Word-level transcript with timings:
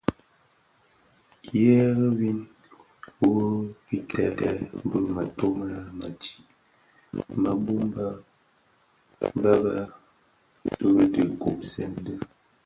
Ngheri 1.47 2.07
win 2.17 2.39
wuö 3.19 3.43
kèbtèè 4.09 4.51
bi 4.89 4.97
mëto 5.15 5.47
në 5.59 5.67
metig 5.99 6.35
më 7.41 7.51
bum 7.63 7.81
bèn 7.93 8.15
bë 9.41 9.53
bë 10.95 11.03
dhi 11.13 11.23
gubsèn 11.41 11.91
dhi. 12.05 12.15